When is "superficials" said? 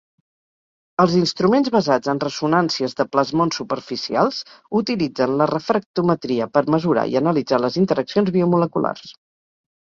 3.61-4.39